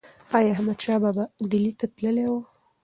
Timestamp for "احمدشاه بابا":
0.55-1.23